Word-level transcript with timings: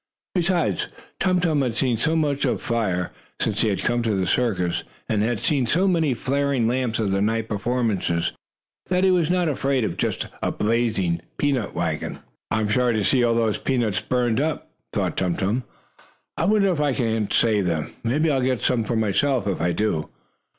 Besides, 0.33 0.87
Tum 1.19 1.39
Tum 1.41 1.61
had 1.61 1.75
seen 1.75 1.95
so 1.95 2.15
much 2.15 2.43
of 2.43 2.59
fire, 2.59 3.11
since 3.39 3.61
he 3.61 3.67
had 3.69 3.83
come 3.83 4.01
to 4.01 4.15
the 4.15 4.25
circus, 4.25 4.83
and 5.07 5.21
had 5.21 5.39
seen 5.39 5.67
so 5.67 5.87
many 5.87 6.15
flaring 6.15 6.67
lamps 6.67 6.99
at 6.99 7.11
the 7.11 7.21
night 7.21 7.47
performances, 7.47 8.31
that 8.87 9.03
he 9.03 9.11
was 9.11 9.29
not 9.29 9.47
afraid 9.47 9.83
of 9.83 9.97
just 9.97 10.25
a 10.41 10.51
blazing 10.51 11.21
peanut 11.37 11.75
wagon. 11.75 12.17
"I'm 12.49 12.67
sorry 12.71 12.95
to 12.95 13.03
see 13.03 13.23
all 13.23 13.35
those 13.35 13.59
peanuts 13.59 14.01
burned 14.01 14.41
up," 14.41 14.71
thought 14.91 15.17
Tum 15.17 15.35
Tum. 15.35 15.65
"I 16.35 16.45
wonder 16.45 16.71
if 16.71 16.81
I 16.81 16.93
can't 16.93 17.31
save 17.31 17.67
them 17.67 17.91
maybe 18.03 18.31
I'll 18.31 18.41
get 18.41 18.61
some 18.61 18.83
for 18.83 18.95
myself, 18.95 19.45
if 19.45 19.61
I 19.61 19.71
do." 19.71 20.09